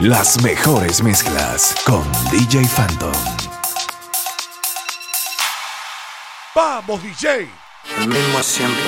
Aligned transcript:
Las 0.00 0.42
mejores 0.42 1.02
mezclas 1.02 1.74
con 1.84 2.02
DJ 2.30 2.66
Phantom. 2.74 3.12
¡Vamos, 6.54 7.02
DJ! 7.02 7.50
El 7.98 8.08
mismo 8.08 8.42
siempre. 8.42 8.82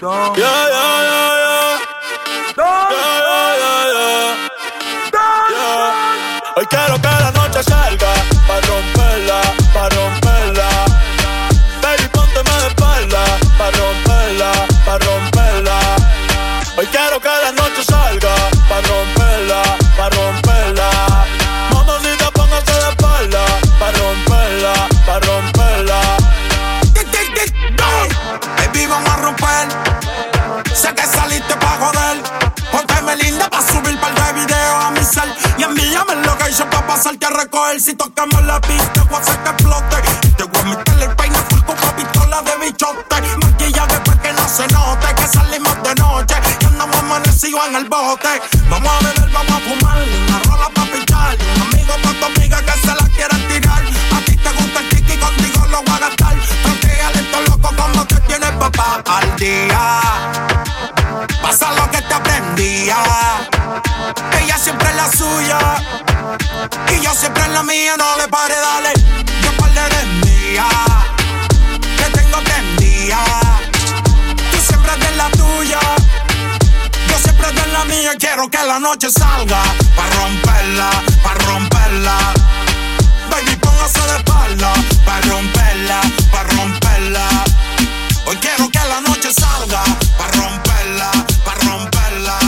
Yeah, 0.00 0.32
yeah, 0.34 0.68
yeah, 0.70 1.78
yeah. 2.56 3.08
Hoy 6.56 6.64
quiero 6.70 6.96
que 6.96 7.08
la 7.08 7.30
noche 7.32 7.62
salga 7.62 8.17
en 47.68 47.76
el 47.76 47.84
bote. 47.88 48.28
Vamos 48.70 48.90
a 48.90 48.98
beber, 49.04 49.30
vamos 49.30 49.52
a 49.52 49.60
fumar. 49.60 49.98
Una 50.26 50.38
rola 50.44 50.68
pa' 50.74 50.86
pichar. 50.86 51.36
Un 51.54 51.62
amigo 51.62 51.94
pa' 52.02 52.14
tu 52.18 52.24
amiga 52.26 52.62
que 52.62 52.72
se 52.80 52.86
la 52.86 53.08
quieran 53.14 53.48
tirar. 53.48 53.82
A 54.16 54.20
ti 54.24 54.36
te 54.36 54.50
gusta 54.50 54.80
el 54.80 54.88
kiki, 54.88 55.16
contigo 55.18 55.66
lo 55.70 55.82
voy 55.82 55.94
a 55.94 55.98
gastar. 55.98 56.36
Protégale 56.62 57.20
esto 57.20 57.40
loco 57.42 57.70
como 57.76 58.06
te 58.06 58.16
tienes 58.20 58.50
papá 58.52 59.02
al 59.06 59.36
día. 59.36 60.00
Pasa 61.42 61.72
lo 61.72 61.90
que 61.90 62.00
te 62.02 62.14
aprendía. 62.14 62.96
Ella 64.40 64.58
siempre 64.58 64.88
es 64.88 64.96
la 64.96 65.12
suya. 65.12 65.58
Y 66.92 67.00
yo 67.00 67.12
siempre 67.14 67.44
en 67.44 67.54
la 67.54 67.62
mía. 67.62 67.96
No 67.96 68.16
le 68.16 68.28
pare, 68.28 68.54
dale. 68.54 68.97
Quiero 78.38 78.50
que 78.52 78.66
la 78.68 78.78
noche 78.78 79.10
salga. 79.10 79.60
Pa' 79.96 80.08
romperla, 80.16 80.90
pa' 81.24 81.34
romperla. 81.44 82.16
Baby, 83.28 83.56
póngase 83.56 84.00
de 84.00 84.16
espalda. 84.16 84.72
Pa' 85.04 85.20
romperla, 85.22 86.00
pa' 86.30 86.44
romperla. 86.44 87.26
Hoy 88.26 88.36
quiero 88.36 88.70
que 88.70 88.78
la 88.78 89.00
noche 89.00 89.32
salga. 89.32 89.82
Pa' 90.16 90.28
romperla, 90.38 91.10
pa' 91.44 91.54
romperla. 91.66 92.38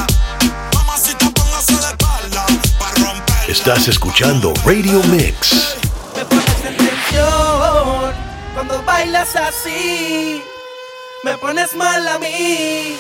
Mamacita, 0.75 1.29
póngase 1.31 1.73
de 1.73 1.89
espalda. 1.89 2.47
Pa' 2.79 2.91
romperla. 3.03 3.49
Estás 3.49 3.89
escuchando 3.89 4.55
Radio 4.65 5.03
Mix. 5.09 5.75
Me 6.15 6.25
pones 6.25 6.65
en 6.67 6.77
tensión 6.77 8.15
cuando 8.55 8.81
bailas 8.85 9.35
así. 9.35 10.41
Me 11.25 11.37
pones 11.37 11.75
mal 11.75 12.07
a 12.07 12.17
mí. 12.21 12.97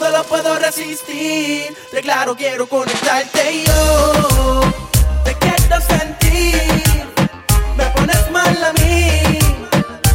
No 0.00 0.10
lo 0.10 0.24
puedo 0.24 0.58
resistir. 0.58 1.76
De 1.92 2.00
claro, 2.02 2.34
quiero 2.36 2.68
conectarte 2.68 3.52
y 3.52 3.64
yo. 3.64 4.60
Te 5.24 5.34
quiero 5.34 5.80
sentir. 5.80 6.82
Me 7.76 7.84
pones 7.86 8.30
mal 8.30 8.64
a 8.64 8.72
mí. 8.72 9.38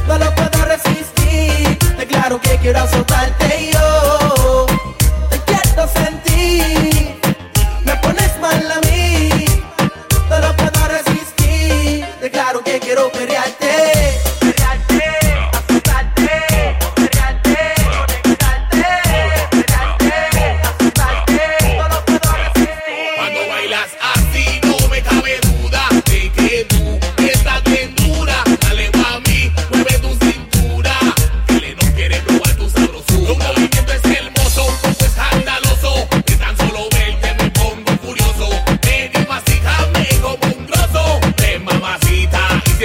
No 0.08 0.18
lo 0.18 0.36
puedo 0.36 0.66
resistir. 0.66 1.78
De 1.98 2.08
claro 2.08 2.40
que 2.42 2.58
quiero 2.58 2.80
azotarte 2.80 3.62
y 3.62 3.72
yo. 3.72 4.66
Te 5.30 5.40
quiero 5.46 5.88
sentir. 5.88 6.99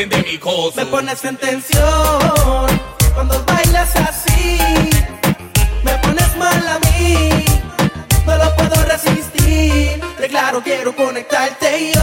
Siente 0.08 0.30
mi 0.30 0.38
coso. 0.38 0.72
Me 0.76 0.86
pones 0.86 1.24
en 1.24 1.36
tensión 1.36 1.82
cuando 3.14 3.42
bailas 3.44 3.94
así. 3.96 4.58
Me 5.82 5.92
pones 5.98 6.36
mal 6.36 6.68
a 6.68 6.78
mí. 6.80 7.44
No 8.26 8.36
lo 8.36 8.56
puedo 8.56 8.84
resistir. 8.84 10.00
De 10.18 10.28
claro, 10.28 10.62
quiero 10.62 10.94
conectarte 10.94 11.93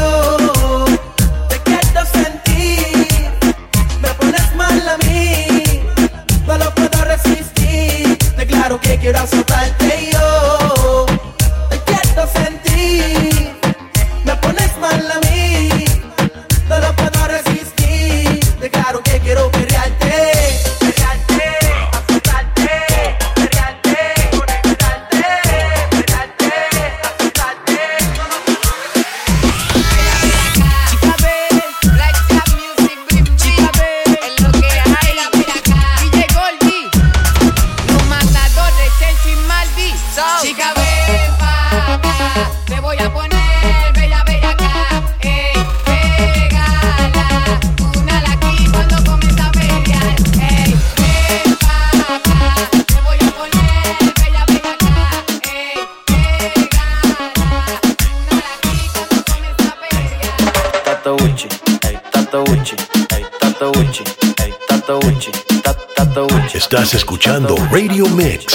escuchando 67.31 67.55
Radio 67.71 68.07
Mix. 68.09 68.45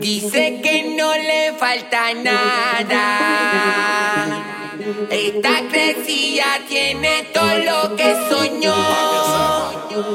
Dice 0.00 0.60
que 0.62 0.94
no 0.96 1.12
le 1.14 1.52
falta 1.58 2.14
nada. 2.14 3.06
Esta 5.10 5.68
crecilla 5.68 6.60
tiene 6.66 7.24
todo 7.34 7.58
lo 7.58 7.94
que 7.96 8.16
soñó. 8.30 8.74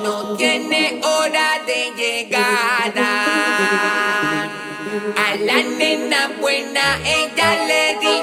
No 0.04 0.36
tiene 0.36 1.00
hora 1.04 1.62
de 1.68 1.92
llegada. 1.96 3.12
A 5.16 5.36
la 5.36 5.62
nena 5.78 6.32
buena 6.42 6.98
ella 7.06 7.66
le 7.68 7.98
dijo 8.00 8.15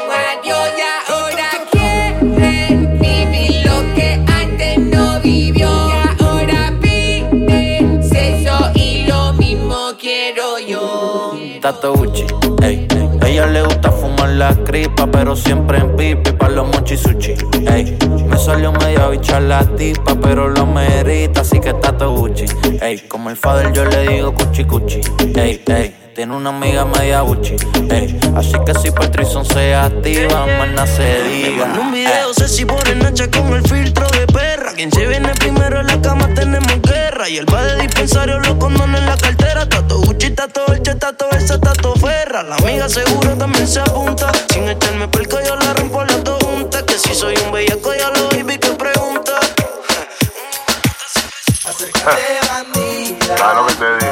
ey. 12.62 12.86
Ella 13.26 13.46
le 13.46 13.62
gusta 13.62 13.90
fumar 13.90 14.28
la 14.30 14.54
cripa, 14.64 15.06
pero 15.06 15.34
siempre 15.34 15.78
en 15.78 15.96
pipi 15.96 16.32
pa' 16.32 16.48
los 16.48 16.66
mochi 16.68 16.96
sushi, 16.96 17.34
ey. 17.66 17.96
Me 18.28 18.38
salió 18.38 18.72
media 18.72 19.08
bicha 19.08 19.40
la 19.40 19.64
tipa, 19.64 20.14
pero 20.14 20.48
lo 20.48 20.66
merita, 20.66 21.40
así 21.40 21.58
que 21.58 21.72
Tato 21.74 22.12
Uchi, 22.12 22.44
ey. 22.80 22.98
Como 23.08 23.30
el 23.30 23.36
father 23.36 23.72
yo 23.72 23.84
le 23.84 24.08
digo 24.08 24.32
cuchi 24.34 24.64
cuchi, 24.64 25.00
ey, 25.34 25.62
ey. 25.66 25.94
tiene 26.14 26.36
una 26.36 26.50
amiga 26.50 26.84
media 26.84 27.22
buchi, 27.22 27.56
ey. 27.90 28.18
Así 28.36 28.54
que 28.64 28.74
si 28.74 28.90
Patrison 28.90 29.44
se 29.44 29.74
activa, 29.74 30.46
más 30.76 30.88
se 30.90 31.22
diga. 31.24 31.64
En 31.64 31.80
un 31.80 31.92
video 31.92 32.32
sé 32.34 32.48
si 32.48 32.64
pone 32.64 32.94
Nacha 32.94 33.28
con 33.30 33.52
el 33.54 33.62
filtro. 33.62 34.11
Quien 34.74 34.90
se 34.90 35.06
viene 35.06 35.32
primero 35.34 35.80
en 35.80 35.86
la 35.86 36.00
cama 36.00 36.28
tenemos 36.34 36.80
guerra. 36.82 37.28
Y 37.28 37.38
el 37.38 37.46
va 37.52 37.62
de 37.62 37.82
dispensario 37.82 38.38
los 38.40 38.54
condones 38.56 39.00
en 39.00 39.06
la 39.06 39.16
cartera. 39.16 39.68
Tato 39.68 39.98
Gucci, 40.00 40.30
tato 40.30 40.66
Elche, 40.72 40.94
tato 40.94 41.30
esa, 41.30 41.58
tato 41.60 41.94
Ferra. 41.96 42.42
La 42.42 42.56
amiga 42.56 42.88
seguro 42.88 43.36
también 43.36 43.68
se 43.68 43.80
apunta. 43.80 44.32
Sin 44.52 44.68
echarme 44.68 45.08
pelco 45.08 45.38
yo 45.46 45.56
la 45.56 45.74
rompo 45.74 46.02
la 46.04 46.16
dos 46.18 46.42
junta. 46.42 46.84
Que 46.84 46.98
si 46.98 47.14
soy 47.14 47.34
un 47.44 47.52
bellaco 47.52 47.94
ya 47.94 48.10
lo 48.10 48.28
vi 48.30 48.58
que 48.58 48.70
pregunta. 48.70 49.38
Acércate, 51.64 52.22
bandida. 52.48 53.34
Claro 53.34 53.66
que 53.66 53.74
te 53.74 54.06
digo. 54.06 54.11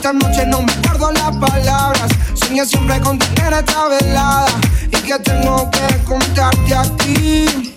Esta 0.00 0.14
noche 0.14 0.46
no 0.46 0.62
me 0.62 0.72
acuerdo 0.72 1.12
las 1.12 1.36
palabras. 1.36 2.10
Soñé 2.32 2.64
siempre 2.64 2.98
con 3.02 3.18
tener 3.18 3.52
esta 3.52 3.86
velada 3.86 4.46
y 4.86 4.96
que 4.96 5.18
tengo 5.18 5.70
que 5.70 6.04
contarte 6.04 6.74
a 6.74 6.84
ti. 6.96 7.74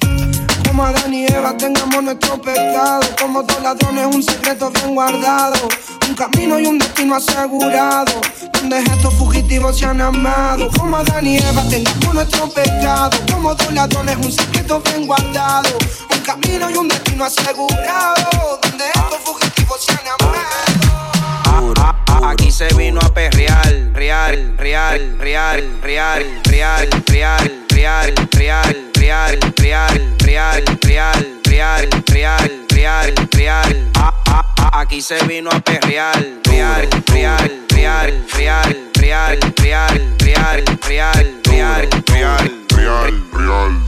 Como 0.66 0.86
Adán 0.86 1.14
y 1.14 1.26
Eva 1.26 1.58
tengamos 1.58 2.02
nuestro 2.02 2.42
pecado. 2.42 3.02
Como 3.20 3.44
dos 3.44 3.62
ladrones, 3.62 4.06
un 4.16 4.24
secreto 4.24 4.72
bien 4.72 4.96
guardado. 4.96 5.68
Un 6.08 6.16
camino 6.16 6.58
y 6.62 6.66
un 6.66 6.80
destino 6.80 7.16
asegurado. 7.16 8.14
Donde 8.54 8.80
estos 8.80 9.14
fugitivos 9.16 9.78
se 9.78 9.86
han 9.86 10.00
amado. 10.00 10.70
Como 10.80 10.96
Adán 10.96 11.28
y 11.28 11.40
Eva 11.40 11.62
tengamos 11.70 12.14
nuestro 12.14 12.50
pecado. 12.52 13.18
Como 13.34 13.54
dos 13.54 13.74
ladrones, 13.74 14.16
un 14.16 14.32
secreto 14.32 14.80
bien 14.80 15.08
guardado. 15.08 15.78
Un 16.10 16.20
camino 16.22 16.70
y 16.70 16.78
un 16.78 16.88
destino 16.88 17.26
asegurado. 17.26 18.62
Donde 18.62 18.86
estos 18.88 19.20
fugitivos 19.26 19.84
se 19.84 19.92
han 19.92 20.08
amado. 20.22 20.73
Aquí 22.26 22.52
se 22.52 22.68
vino 22.76 23.00
a 23.00 23.14
perrear, 23.14 23.92
real, 23.94 24.56
real, 24.58 24.58
real, 24.58 25.18
real, 25.20 25.62
real, 25.82 26.42
real, 26.46 26.90
real, 27.06 27.50
real, 27.70 28.14
real, 28.32 28.74
real, 28.96 29.40
real, 29.54 30.64
real, 30.82 31.24
real, 31.44 31.90
real, 32.10 32.66
real, 32.70 33.14
real. 33.32 33.92
Aquí 34.74 35.02
se 35.02 35.24
vino 35.26 35.50
a 35.52 35.60
perrear, 35.60 36.18
real, 36.46 36.90
real, 37.08 37.66
real, 37.70 38.26
real, 38.34 38.92
real, 38.96 39.40
real, 39.58 40.06
real, 40.20 40.64
real, 40.86 41.34
real, 41.46 41.88
real, 42.10 42.50
real, 42.76 43.24
real. 43.32 43.84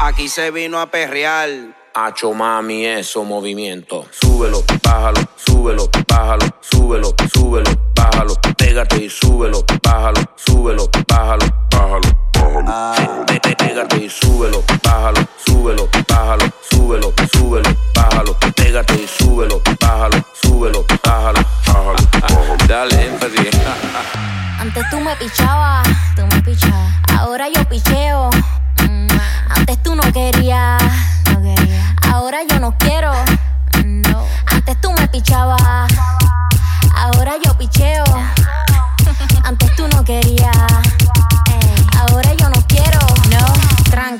Aquí 0.00 0.28
se 0.28 0.50
vino 0.50 0.80
a 0.80 0.86
perrear. 0.86 1.79
Hacho 1.94 2.32
mami, 2.32 2.86
eso 2.86 3.24
movimiento. 3.24 4.06
Súbelo, 4.12 4.62
bájalo, 4.82 5.20
súbelo, 5.36 5.88
bájalo, 6.08 6.46
súbelo, 6.60 7.14
súbelo, 7.32 7.70
bájalo. 7.96 8.34
Pégate 8.56 9.04
y 9.04 9.10
súbelo, 9.10 9.64
bájalo, 9.82 10.20
súbelo, 10.36 10.88
bájalo, 11.08 11.46
bájalo, 11.70 12.00
bájalo. 12.32 13.26
Pe- 13.26 13.56
Pégate 13.56 13.96
y 14.04 14.08
súbelo, 14.08 14.62
bájalo, 14.84 15.20
súbelo, 15.44 15.88
bájalo, 16.08 16.44
súbelo, 16.70 17.12
súbelo, 17.32 17.70
bájalo. 17.94 18.36
Pégate 18.56 18.94
y 18.94 19.06
súbelo, 19.08 19.60
bájalo, 19.80 20.24
súbelo, 20.42 20.84
bájalo, 21.04 21.40
bájalo. 21.66 22.56
Dale, 22.68 23.06
énfasis. 23.06 23.50
Antes 24.60 24.84
tú 24.90 25.00
me 25.00 25.16
pichabas, 25.16 25.88
tú 26.14 26.22
me 26.26 26.40
pichabas. 26.42 26.92
Ahora 27.18 27.48
yo 27.48 27.64
picheo. 27.68 28.30
Mm, 28.88 29.08
Antes 29.48 29.82
tú 29.82 29.94
no 29.94 30.02
querías, 30.12 30.80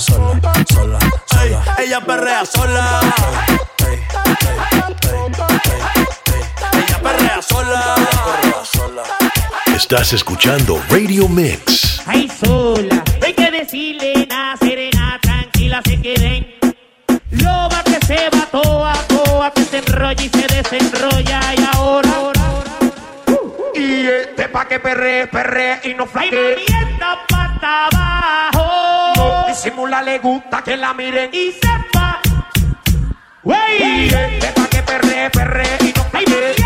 Ella 0.00 0.16
perrea 0.16 0.64
sola. 0.64 0.98
Sola, 0.98 0.98
sola. 1.36 1.74
Ella 1.78 2.00
perrea 2.00 2.46
sola. 2.46 3.00
Ey, 3.86 3.86
ey. 3.86 4.00
Ella 6.72 6.98
perrea 7.02 7.42
sola. 7.42 7.94
Perrea 7.96 8.64
sola. 8.64 9.02
Estás 9.76 10.12
escuchando 10.14 10.82
Radio 10.88 11.28
Mix. 11.28 12.00
Ay, 12.06 12.30
sola, 12.42 13.04
hay 13.22 13.34
que 13.34 13.50
decirle 13.50 14.26
nada, 14.26 14.56
serena, 14.56 15.18
tranquila, 15.20 15.82
se 15.84 16.00
queden. 16.00 16.46
Loba 17.32 17.82
que 17.84 17.98
se 18.06 18.30
va 18.34 18.46
toa, 18.50 18.94
toa, 19.06 19.52
que 19.52 19.64
se 19.64 19.78
enrolla 19.78 20.22
y 20.24 20.28
se 20.30 20.46
desenrolla, 20.46 21.40
y 21.58 21.64
ahora, 21.74 22.10
ahora, 22.16 22.40
ahora. 22.46 22.72
Y 23.74 24.06
este 24.06 24.48
pa' 24.48 24.66
que 24.66 24.80
perre, 24.80 25.26
perre 25.26 25.80
y 25.84 25.94
no 25.94 26.04
Ay, 26.04 26.30
flaque. 26.30 26.56
mami, 26.56 26.90
esta 26.90 27.18
pata 27.28 27.86
abajo. 27.86 28.19
Disimula, 29.50 30.00
le 30.00 30.20
gusta 30.20 30.62
que 30.62 30.76
la 30.76 30.94
miren. 30.94 31.28
Y 31.32 31.50
se 31.50 31.68
va. 31.92 32.20
Y 32.22 33.48
Wey. 33.48 34.08
este 34.08 34.46
pa' 34.52 34.68
que 34.68 34.82
perre, 34.82 35.28
perre 35.30 35.64
y 35.80 35.92
no 35.92 36.59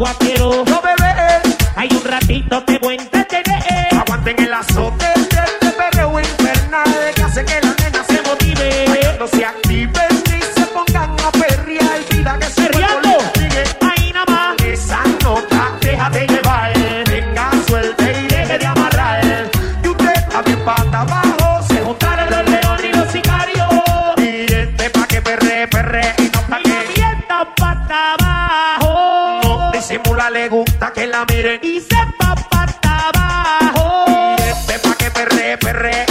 No 0.00 0.80
bebé, 0.80 1.42
hay 1.76 1.90
un 1.92 2.02
ratito 2.02 2.62
te 2.64 2.78
voy 2.78 2.99
le 30.28 30.48
gusta 30.50 30.92
que 30.92 31.06
la 31.06 31.24
miren 31.24 31.60
y 31.62 31.80
se 31.80 31.94
va 32.20 32.34
para 32.50 33.08
abajo. 33.08 34.04
Y 34.38 34.42
este 34.42 34.78
pa' 34.80 34.94
que 34.96 35.10
perre, 35.10 35.56
perre. 35.56 36.09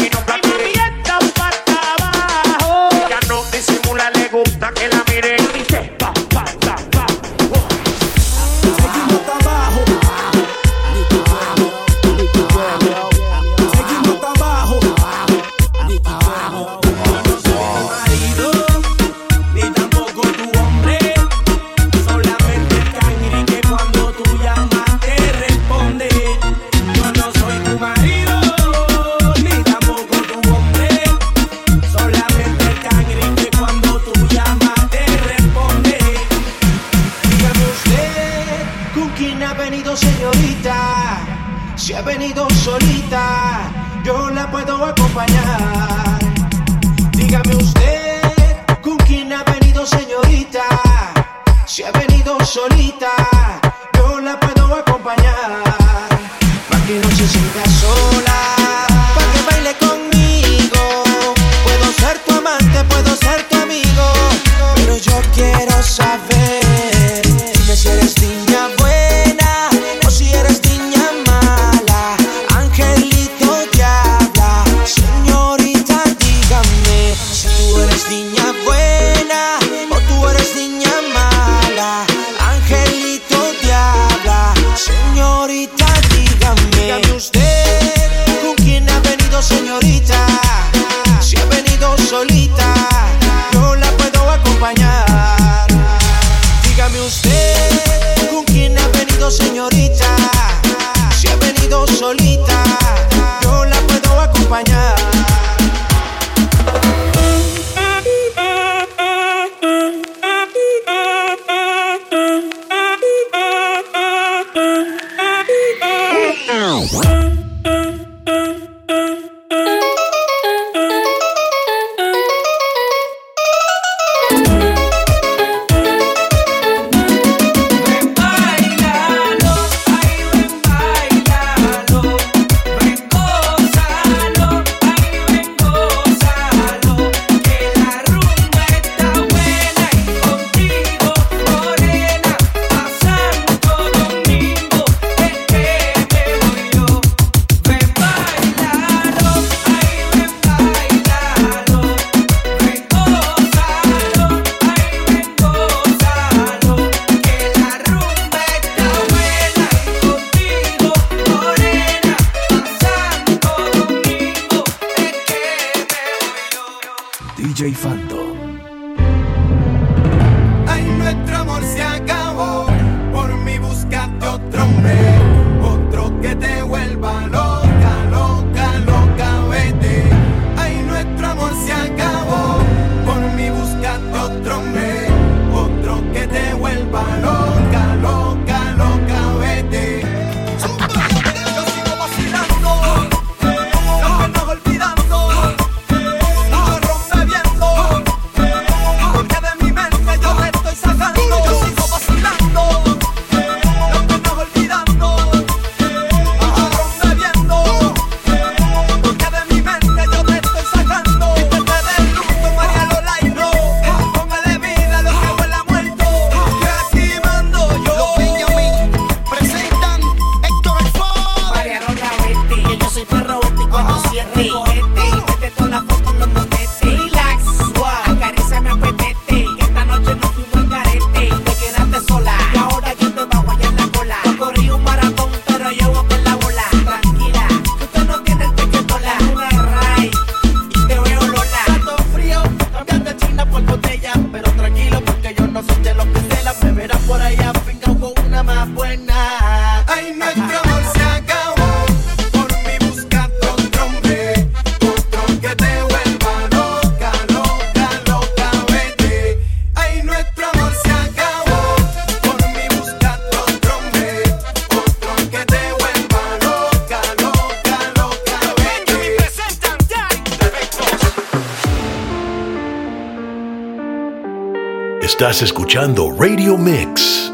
escuchando 275.70 276.10
Radio 276.18 276.58
Mix. 276.58 277.32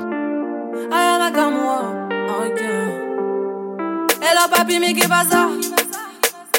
Ay, 0.92 1.20
la 1.20 1.50
moi, 1.50 1.84
okay. 2.44 2.92
Hello 4.20 4.50
papi, 4.52 4.78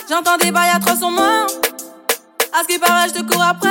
J'entends 0.09 0.39
des 0.41 0.51
bails 0.51 0.71
atroces 0.75 1.03
en 1.03 1.11
moi. 1.11 1.47
À 2.55 2.63
ce 2.63 2.67
qui 2.67 2.79
paraît, 2.79 3.09
je 3.09 3.21
te 3.21 3.31
cours 3.31 3.43
après. 3.43 3.69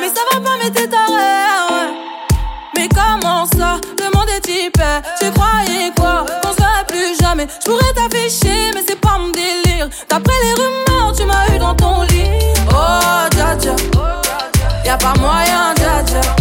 Mais 0.00 0.08
ça 0.08 0.20
va 0.30 0.40
pas, 0.40 0.58
mais 0.62 0.70
t'es 0.70 0.86
taré. 0.86 1.94
Mais 2.76 2.88
comment 2.90 3.46
ça? 3.46 3.80
Le 3.98 4.14
monde 4.14 4.28
est 4.28 4.46
hyper. 4.46 5.00
Tu 5.18 5.30
croyais 5.30 5.90
quoi? 5.96 6.26
Qu'on 6.42 6.52
se 6.52 6.84
plus 6.88 7.16
jamais. 7.18 7.46
Je 7.64 7.70
pourrais 7.70 7.92
t'afficher, 7.94 8.70
mais 8.74 8.84
c'est 8.86 9.00
pas 9.00 9.18
mon 9.18 9.30
délire. 9.30 9.88
D'après 10.10 10.34
les 10.42 10.52
rumeurs, 10.52 11.14
tu 11.16 11.24
m'as 11.24 11.54
eu 11.54 11.58
dans 11.58 11.74
ton 11.74 12.02
lit. 12.02 12.52
Oh, 12.68 13.34
dja 13.34 13.56
dja. 13.58 13.76
Y'a 14.84 14.98
pas 14.98 15.14
moyen, 15.18 15.74
dja 15.74 16.04
dja. 16.04 16.35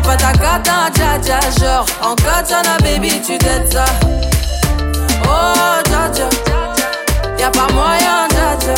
J'suis 0.00 0.08
pas 0.08 0.16
ta 0.16 0.32
cata, 0.32 0.90
dja 0.94 1.18
dja. 1.18 1.40
Genre, 1.60 1.86
en 2.02 2.14
katana, 2.14 2.76
baby, 2.82 3.20
tu 3.20 3.36
t'aides 3.36 3.70
ça. 3.70 3.84
Oh, 5.24 5.82
dja 5.84 6.08
dja. 6.14 6.28
Y'a 7.38 7.50
pas 7.50 7.68
moyen, 7.74 8.26
dja 8.30 8.56
dja. 8.60 8.74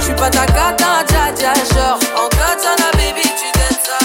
J'suis 0.00 0.14
pas 0.14 0.30
ta 0.30 0.46
cata, 0.46 1.04
dja 1.06 1.32
dja. 1.36 1.52
Genre, 1.72 2.00
en 2.16 2.28
katana, 2.30 2.90
baby, 2.94 3.22
tu 3.22 3.48
t'aides 3.52 3.80
ça. 3.86 3.98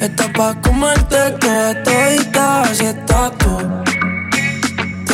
Estás 0.00 0.28
pa' 0.28 0.54
comerte 0.62 1.20
toda 1.40 1.74
todita 1.82 2.62
si 2.72 2.84
estás 2.84 3.32
tú. 3.38 3.87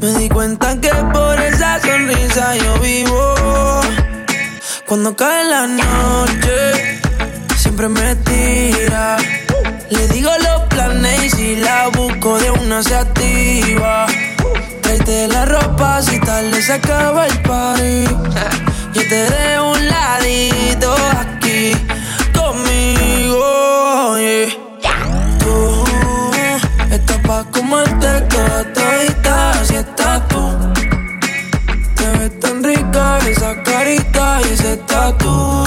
Me 0.00 0.12
di 0.14 0.30
cuenta 0.30 0.80
que 0.80 0.88
por 1.12 1.38
esa 1.40 1.78
sonrisa 1.78 2.56
yo 2.56 2.80
vivo. 2.80 3.34
Cuando 4.86 5.14
cae 5.14 5.44
la 5.44 5.66
noche, 5.66 7.00
siempre 7.58 7.86
me 7.88 8.16
tira. 8.16 9.18
Le 9.90 10.08
digo 10.08 10.30
los 10.38 10.62
planes 10.68 11.24
y 11.24 11.30
si 11.30 11.56
la 11.56 11.88
busco 11.88 12.38
de 12.38 12.50
una 12.50 12.82
se 12.82 12.94
activa. 12.94 14.06
Tráete 14.80 15.28
la 15.28 15.44
ropa 15.44 16.00
si 16.00 16.18
tarde 16.18 16.62
se 16.62 16.72
acaba 16.72 17.26
el 17.26 17.42
party. 17.42 18.04
Yo 18.94 19.02
te 19.06 19.30
dejo 19.30 19.72
un 19.72 19.86
ladito 19.86 20.59
carita 33.80 34.40
y 34.42 34.52
ese 34.52 34.76
tatu. 34.76 35.64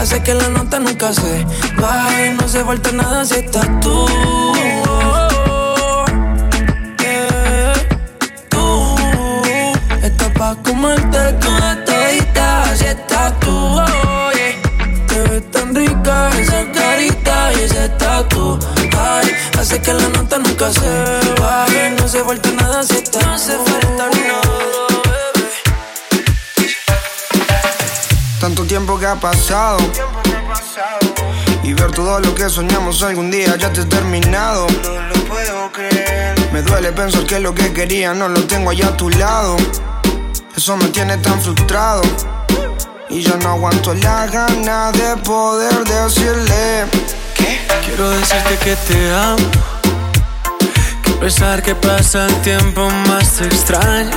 Hace 0.00 0.22
que 0.22 0.34
la 0.34 0.48
nota 0.48 0.78
nunca 0.78 1.12
se 1.14 1.46
baje, 1.80 2.34
no 2.38 2.46
se 2.46 2.62
falta 2.64 2.92
nada 2.92 3.24
si 3.24 3.34
estás 3.36 3.68
tú. 3.80 4.06
Yeah. 6.98 7.72
Tú 8.50 8.96
estás 10.02 10.30
pa' 10.38 10.56
comerte 10.62 11.20
toda 11.44 11.84
todita 11.86 12.76
si 12.76 12.84
estás 12.84 13.40
tú. 13.40 13.56
Te 15.08 15.18
ves 15.28 15.50
tan 15.52 15.74
rica 15.74 16.30
esa 16.38 16.60
carita 16.72 17.52
y 17.54 17.60
ese 17.64 17.88
tatu. 18.00 18.58
Ay, 18.98 19.32
hace 19.58 19.80
que 19.80 19.94
la 19.94 20.08
nota 20.08 20.36
nunca 20.38 20.70
se 20.70 20.90
baje, 21.40 21.90
no 21.98 22.06
se 22.08 22.22
falta 22.24 22.50
nada 22.50 22.82
si 22.82 22.96
estás 22.96 23.24
No 23.24 23.38
se 23.38 23.52
falta 23.52 24.04
nada, 24.10 24.41
tiempo 28.72 28.98
que 28.98 29.04
ha 29.04 29.16
pasado. 29.16 29.76
Y 31.62 31.74
ver 31.74 31.90
todo 31.90 32.20
lo 32.20 32.34
que 32.34 32.48
soñamos 32.48 33.02
algún 33.02 33.30
día 33.30 33.54
ya 33.56 33.70
te 33.70 33.82
he 33.82 33.84
terminado. 33.84 34.66
No 34.82 35.08
lo 35.08 35.24
puedo 35.24 35.70
creer. 35.72 36.34
Me 36.54 36.62
duele 36.62 36.90
pensar 36.92 37.26
que 37.26 37.38
lo 37.38 37.54
que 37.54 37.70
quería 37.74 38.14
no 38.14 38.28
lo 38.28 38.42
tengo 38.46 38.70
allá 38.70 38.86
a 38.86 38.96
tu 38.96 39.10
lado. 39.10 39.58
Eso 40.56 40.74
me 40.78 40.88
tiene 40.88 41.18
tan 41.18 41.38
frustrado. 41.42 42.00
Y 43.10 43.20
yo 43.20 43.36
no 43.42 43.50
aguanto 43.50 43.92
la 43.92 44.26
gana 44.28 44.90
de 44.90 45.18
poder 45.18 45.84
decirle 45.84 46.86
que 47.34 47.60
Quiero 47.84 48.08
decirte 48.08 48.56
que 48.56 48.74
te 48.74 49.12
amo. 49.12 49.50
Que 51.02 51.10
a 51.10 51.20
pesar 51.20 51.62
que 51.62 51.74
pasa 51.74 52.24
el 52.24 52.34
tiempo 52.36 52.88
más 53.06 53.32
te 53.34 53.44
extraño. 53.44 54.16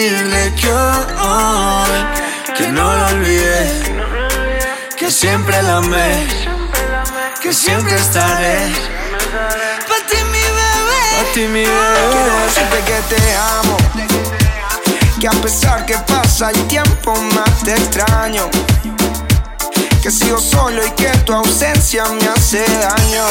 decirle 0.01 0.53
que 0.55 0.71
hoy 0.71 2.55
que 2.57 2.67
no 2.69 2.95
lo 2.95 3.07
olvidé, 3.07 3.69
que 4.97 5.11
siempre 5.11 5.61
la 5.61 5.77
amé, 5.77 6.27
que 7.41 7.53
siempre 7.53 7.95
estaré. 7.95 8.71
Pa' 9.87 10.01
ti 10.09 10.17
mi 10.31 10.41
bebé. 10.57 11.01
Pa' 11.17 11.33
ti 11.33 11.41
mi 11.41 11.63
Quiero 11.63 12.35
decirte 12.45 12.79
que 12.87 13.15
te 13.15 13.35
amo. 13.35 13.77
Que 15.19 15.27
a 15.27 15.31
pesar 15.43 15.85
que 15.85 15.97
pasa 15.99 16.49
el 16.49 16.67
tiempo 16.67 17.15
más 17.35 17.63
te 17.63 17.73
extraño. 17.73 18.49
Que 20.01 20.09
sigo 20.09 20.39
solo 20.39 20.83
y 20.83 20.91
que 20.91 21.09
tu 21.25 21.33
ausencia 21.33 22.05
me 22.05 22.27
hace 22.27 22.65
daño. 22.79 23.25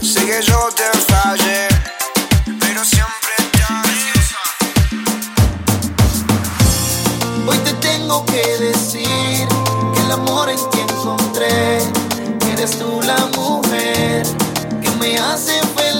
Sé 0.00 0.24
que 0.24 0.40
yo 0.42 0.68
te 0.74 0.84
fallé, 1.00 1.68
pero 2.60 2.82
siempre 2.82 3.13
la 13.06 13.26
mujer 13.36 14.22
que 14.82 14.90
me 14.98 15.18
hace 15.18 15.52
feliz, 15.76 15.93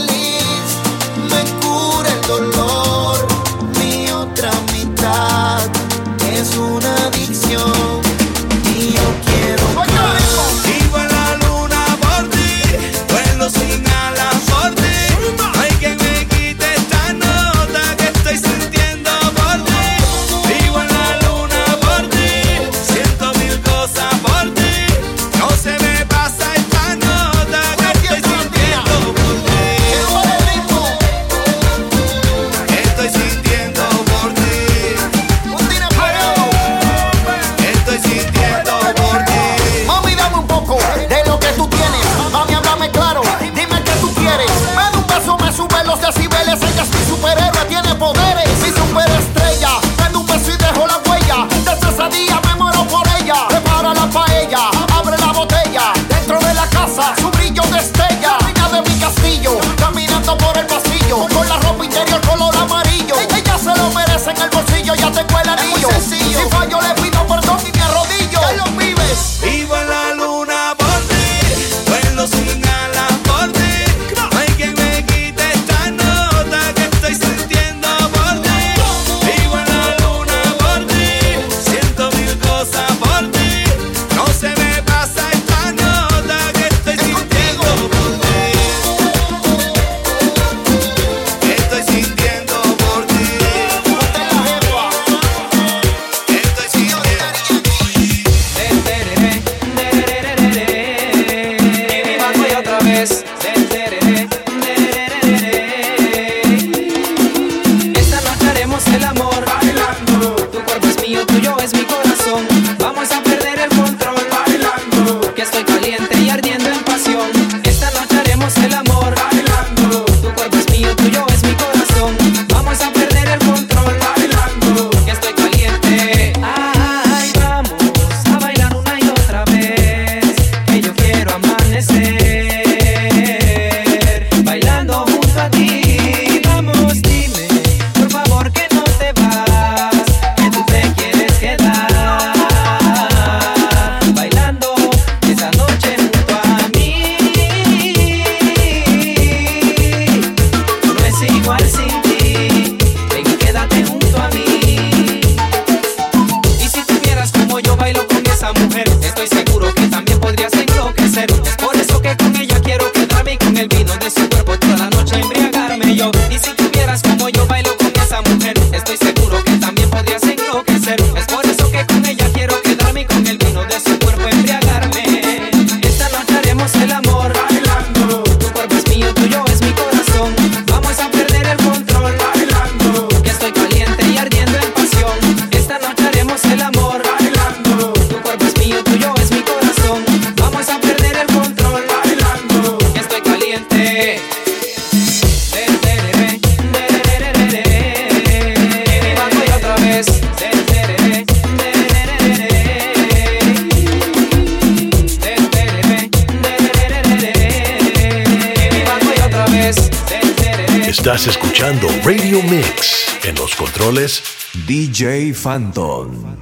Estás 211.05 211.27
escuchando 211.27 211.87
Radio 212.03 212.43
Mix 212.45 213.07
en 213.25 213.35
los 213.35 213.55
controles 213.55 214.23
DJ 214.67 215.35
Phantom. 215.35 216.37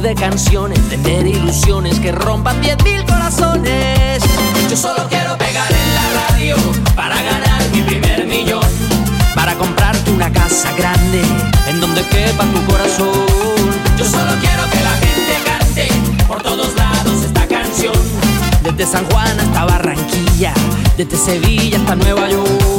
De 0.05 0.15
canciones, 0.15 0.79
tener 0.91 1.27
ilusiones 1.27 1.99
que 1.99 2.13
rompan 2.13 2.61
10.000 2.63 3.07
corazones. 3.07 4.23
Yo 4.69 4.77
solo 4.77 5.09
quiero 5.09 5.35
pegar 5.39 5.67
en 5.73 5.95
la 5.95 6.29
radio 6.29 6.57
para 6.95 7.17
ganar 7.23 7.63
mi 7.73 7.81
primer 7.81 8.27
millón, 8.27 8.67
para 9.35 9.55
comprarte 9.55 10.11
una 10.11 10.31
casa 10.31 10.71
grande 10.77 11.23
en 11.69 11.81
donde 11.81 12.03
quepa 12.09 12.45
tu 12.45 12.63
corazón. 12.71 13.15
Yo 13.97 14.05
solo 14.05 14.33
quiero 14.41 14.69
que 14.71 14.81
la 14.85 14.95
gente 15.05 15.35
cante 15.47 15.89
por 16.29 16.43
todos 16.43 16.75
lados 16.77 17.25
esta 17.25 17.47
canción. 17.47 17.95
Desde 18.63 18.85
San 18.85 19.07
Juan 19.07 19.41
hasta 19.41 19.65
Barranquilla, 19.65 20.53
desde 20.99 21.17
Sevilla 21.17 21.79
hasta 21.79 21.97
Nueva 21.97 22.29
York. 22.29 22.74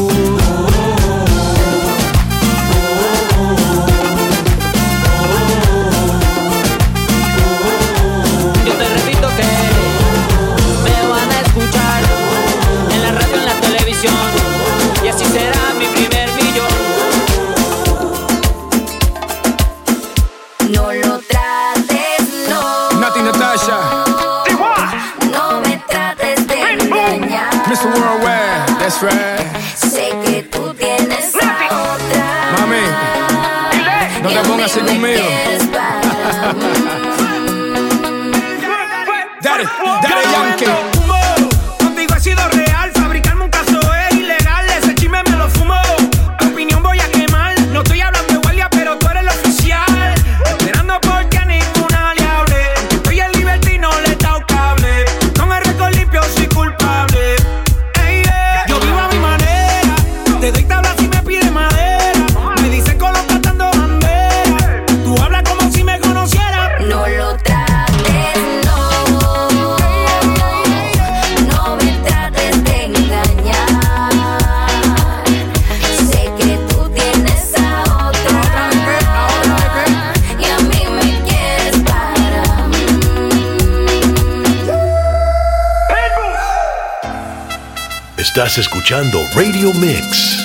Escuchando 88.58 89.28
Radio 89.34 89.74
Mix. 89.74 90.45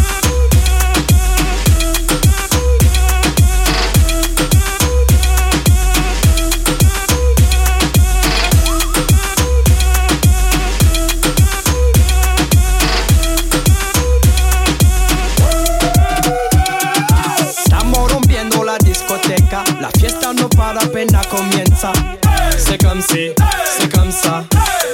MC. 23.01 23.33
C'est 23.65 23.91
comme 23.91 24.11
ça, 24.11 24.43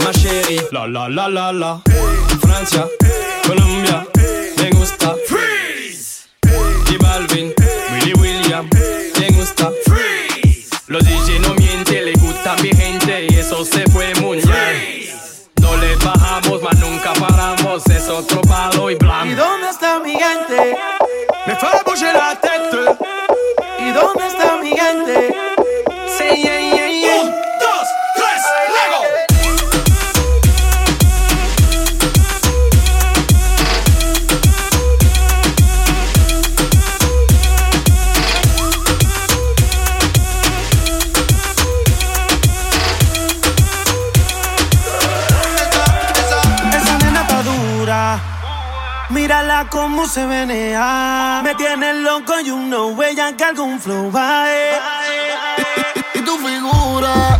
ma 0.03 0.11
chérie. 0.13 0.61
La 0.71 0.87
la 0.87 1.09
la 1.09 1.27
la 1.27 1.51
la. 1.51 1.81
Francia, 2.41 2.87
Colombia, 3.45 4.05
me 4.57 4.69
gusta. 4.69 5.15
Freeze. 5.27 6.29
Y 6.89 6.97
Balvin, 6.97 7.53
Willy 7.91 8.13
William, 8.13 8.69
me 9.19 9.27
gusta. 9.31 9.71
Freeze. 9.85 10.69
Los 10.87 11.03
DJ 11.03 11.39
no 11.39 11.53
mienten, 11.55 12.05
le 12.05 12.13
gusta 12.13 12.53
a 12.53 12.61
mi 12.61 12.69
gente 12.69 13.27
y 13.29 13.35
eso 13.35 13.65
se 13.65 13.83
fue 13.91 14.13
muy 14.21 14.37
bien. 14.37 15.09
No 15.61 15.75
le 15.75 15.95
bajamos, 15.97 16.61
mas 16.63 16.79
nunca 16.79 17.13
paramos, 17.13 17.85
es 17.87 18.07
otro 18.07 18.41
palo 18.41 18.89
y 18.89 18.95
blanco. 18.95 19.27
¿Y 19.27 19.35
dónde 19.35 19.69
está 19.69 19.99
mi 19.99 20.13
gente? 20.13 20.77
Me 21.45 21.55
fue 21.57 21.69
a 21.69 22.13
la 22.13 22.39
tête. 22.39 22.77
¿Y 23.79 23.91
dónde 23.91 24.27
está 24.27 24.57
mi 24.61 24.69
gente? 24.69 25.35
Sí, 26.17 26.41
yeah, 26.41 26.59
yeah. 26.59 26.76
gusta 49.67 49.69
cómo 49.69 50.07
se 50.07 50.25
venea. 50.25 51.41
Me 51.43 51.55
tiene 51.55 51.93
loco 51.93 52.39
y 52.39 52.45
you 52.45 52.55
know 52.55 53.01
ella 53.01 53.35
carga 53.37 53.61
un 53.61 53.79
flow. 53.79 54.11
Bye. 54.11 54.21
Eh. 54.49 54.79
Y, 56.15 56.17
y, 56.17 56.21
y 56.21 56.25
tu 56.25 56.37
figura. 56.37 57.39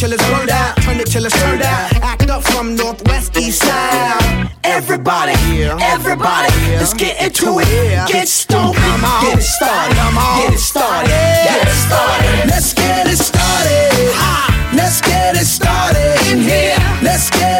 till 0.00 0.12
it's 0.14 0.26
burned 0.30 0.48
out. 0.48 0.76
Turn 0.80 0.98
it 0.98 1.08
till 1.08 1.26
it's 1.26 1.38
turned 1.42 1.60
out. 1.60 1.92
Act 2.02 2.30
up 2.30 2.42
from 2.42 2.74
Northwest 2.74 3.36
East 3.36 3.60
Side. 3.62 4.50
Everybody, 4.64 5.36
everybody, 5.94 6.48
let's 6.80 6.94
get 6.94 7.20
into 7.20 7.60
it. 7.60 8.08
Get 8.08 8.26
stoned. 8.26 8.76
Get 8.76 9.38
it 9.38 9.42
started. 9.42 9.96
Get 10.40 10.54
it 10.54 10.58
started. 10.58 11.08
Get 11.08 11.68
it 11.68 11.78
started. 11.86 12.48
Let's 12.48 12.72
get 12.72 13.06
it 13.06 13.18
started. 13.18 14.72
Let's 14.74 15.00
get 15.02 15.36
it 15.36 15.44
started. 15.44 16.16
In 16.32 16.38
here. 16.38 16.78
Let's 17.02 17.28
get 17.28 17.59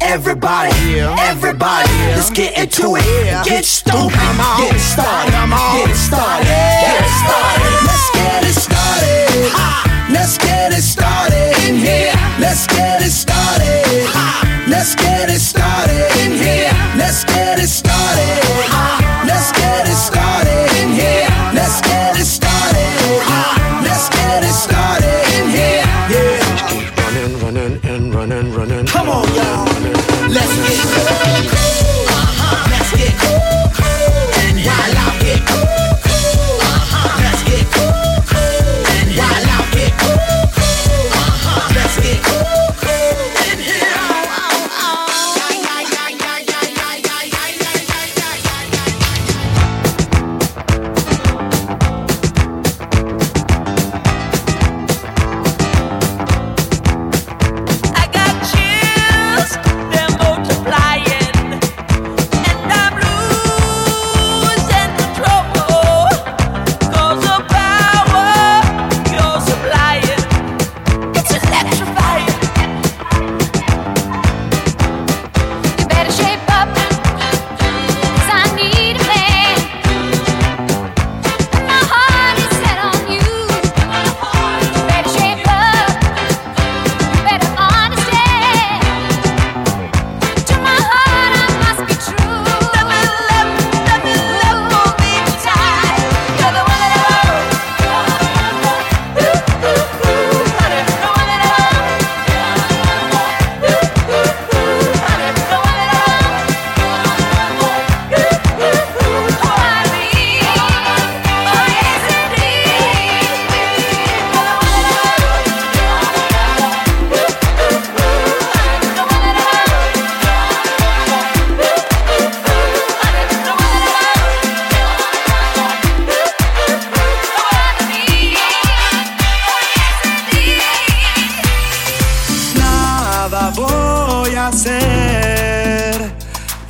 Everybody, 0.00 1.00
everybody, 1.00 1.90
let's 2.14 2.30
get 2.30 2.56
into 2.56 2.94
it. 2.96 3.44
Get 3.44 3.64
stoked, 3.64 4.14
get 4.14 4.74
it 4.74 4.78
started, 4.78 5.32
get 5.32 5.90
it 5.90 5.96
started, 5.96 6.46
get 6.46 7.02
it 7.02 7.10
started. 7.18 7.82
Let's 7.82 8.10
get 8.14 8.44
it 8.44 8.54
started. 8.54 9.78
Let's 10.12 10.38
get 10.38 10.72
it 10.72 10.82
started 10.82 11.52
in 11.68 11.76
here. 11.76 12.12
Let's 12.38 12.66
get 12.68 13.02
it 13.02 13.07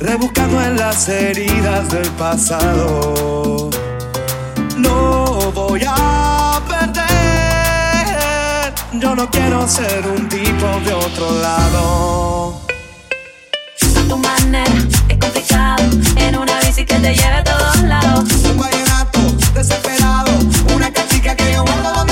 rebuscando 0.09 0.59
en 0.63 0.75
las 0.75 1.07
heridas 1.07 1.87
del 1.89 2.09
pasado. 2.13 3.69
No 4.75 5.51
voy 5.51 5.83
a 5.87 6.59
perder, 6.67 7.03
yo 8.99 9.13
no 9.13 9.29
quiero 9.29 9.67
ser 9.67 10.07
un 10.07 10.27
tipo 10.27 10.65
de 10.83 10.93
otro 10.93 11.39
lado. 11.41 12.59
A 13.97 14.01
tu 14.09 14.17
manera 14.17 14.87
es 15.09 15.17
complicado, 15.19 15.83
en 16.15 16.35
una 16.39 16.59
bici 16.61 16.83
que 16.85 16.95
te 16.95 17.13
lleve 17.13 17.37
a 17.41 17.43
todos 17.43 17.77
lados. 17.83 18.23
Un 18.49 18.57
vallenato 18.57 19.19
desesperado, 19.53 20.31
una 20.75 20.91
cachica 20.91 21.35
que 21.35 21.53
yo 21.53 21.63
guardo 21.63 22.08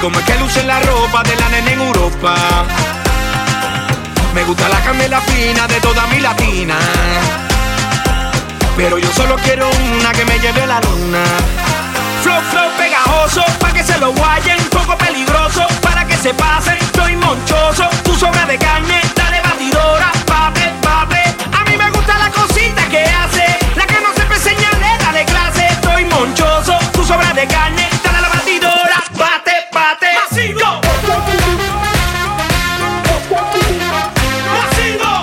cómo 0.00 0.18
es 0.18 0.24
que 0.24 0.38
luce 0.38 0.62
la 0.64 0.80
ropa 0.80 1.22
de 1.22 1.36
la 1.36 1.48
nena 1.48 1.72
en 1.72 1.80
Europa. 1.80 2.34
Me 4.34 4.44
gusta 4.44 4.68
la 4.68 4.80
candela 4.80 5.20
fina 5.20 5.66
de 5.66 5.80
toda 5.80 6.06
mi 6.06 6.20
latina. 6.20 6.76
Pero 8.76 8.98
yo 8.98 9.10
solo 9.12 9.36
quiero 9.36 9.68
una 9.98 10.12
que 10.12 10.24
me 10.24 10.38
lleve 10.38 10.62
a 10.62 10.66
la 10.66 10.80
luna. 10.80 11.24
Flow, 12.22 12.40
flow 12.50 12.70
pegajoso, 12.76 13.44
pa' 13.58 13.72
que 13.72 13.82
se 13.82 13.98
lo 13.98 14.12
guayen. 14.12 14.58
Poco 14.70 14.96
peligroso, 14.96 15.66
para 15.82 16.06
que 16.06 16.16
se 16.16 16.32
pasen. 16.34 16.76
Estoy 16.76 17.16
monchoso, 17.16 17.88
tu 18.04 18.14
sobra 18.14 18.46
de 18.46 18.58
carne, 18.58 19.00
dale 19.16 19.40
batidora, 19.40 20.12
pape, 20.26 20.72
pape. 20.82 21.22
A 21.58 21.64
mí 21.64 21.76
me 21.76 21.90
gusta 21.90 22.18
la 22.18 22.30
cosita 22.30 22.82
que 22.88 23.04
hace, 23.04 23.58
la 23.74 23.86
que 23.86 24.00
no 24.00 24.12
se 24.14 24.50
señale, 24.50 24.98
dale 25.00 25.24
clase. 25.24 25.66
Estoy 25.66 26.04
monchoso, 26.04 26.78
tu 26.92 27.04
sobra 27.04 27.32
de 27.32 27.46
carne, 27.46 27.88
chocolate. 29.88 30.06
Masivo. 30.14 30.80
Masivo. 34.46 35.18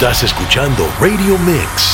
Estás 0.00 0.22
escuchando 0.22 0.88
Radio 0.98 1.36
Mix. 1.40 1.89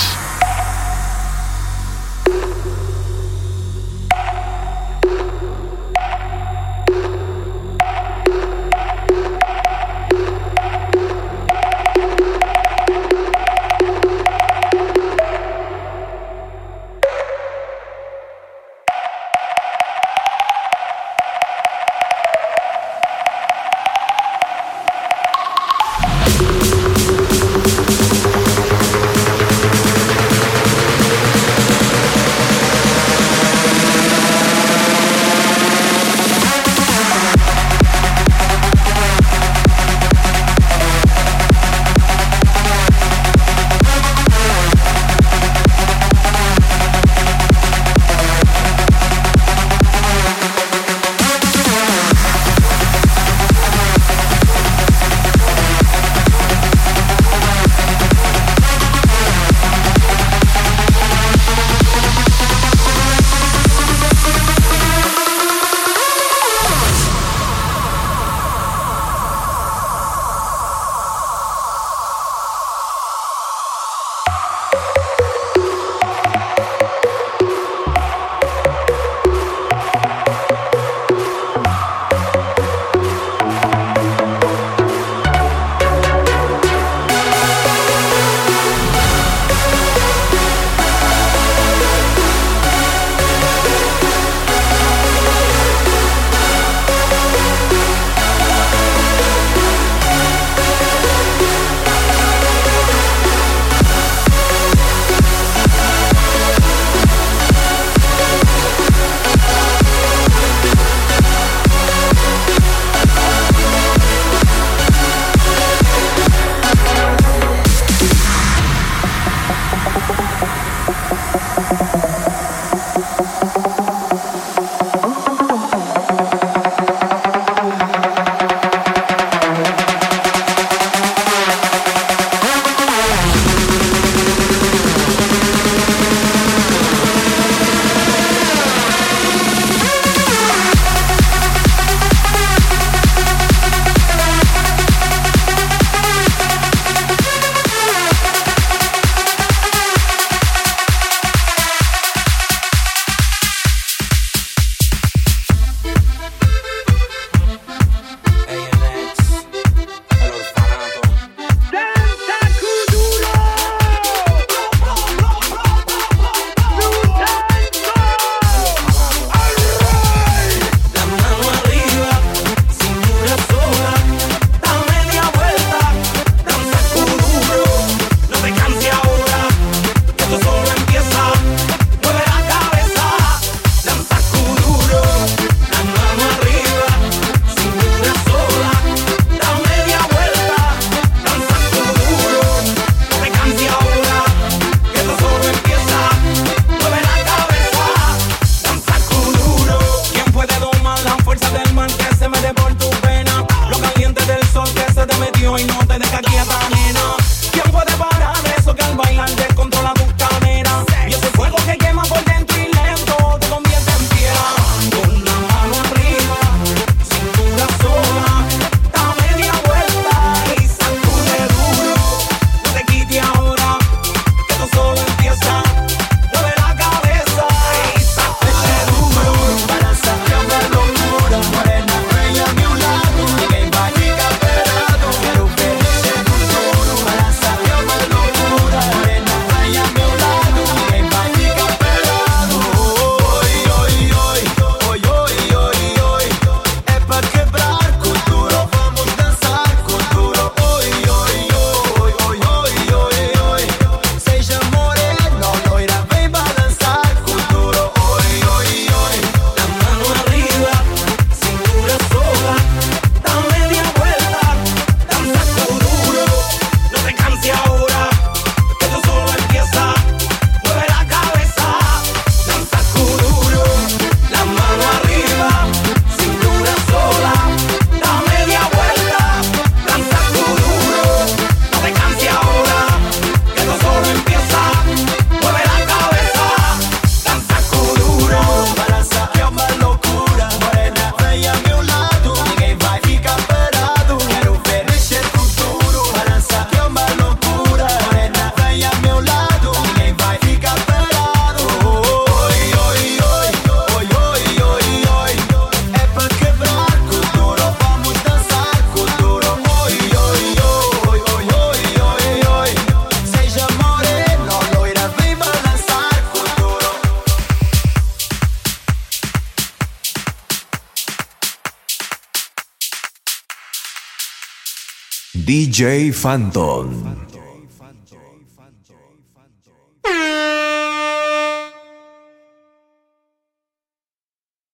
DJ 325.77 326.11
Phantom. 326.11 327.06